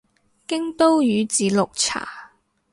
[0.47, 2.31] 京都宇治綠茶